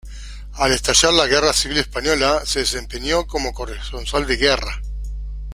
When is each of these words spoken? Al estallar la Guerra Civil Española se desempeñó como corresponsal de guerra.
Al 0.53 0.71
estallar 0.73 1.13
la 1.13 1.27
Guerra 1.27 1.53
Civil 1.53 1.77
Española 1.77 2.41
se 2.43 2.61
desempeñó 2.61 3.27
como 3.27 3.53
corresponsal 3.53 4.25
de 4.25 4.37
guerra. 4.37 4.81